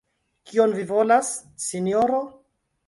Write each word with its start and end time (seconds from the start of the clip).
Kion 0.51 0.73
vi 0.79 0.87
volas, 0.93 1.31
sinjoro? 1.69 2.25